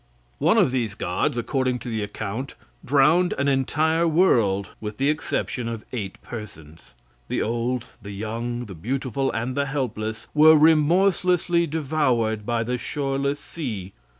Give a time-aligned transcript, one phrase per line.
[0.39, 5.67] One of these gods, according to the account, drowned an entire world, with the exception
[5.67, 6.95] of eight persons.
[7.27, 13.39] The old, the young, the beautiful and the helpless were remorselessly devoured by the shoreless
[13.39, 13.93] sea.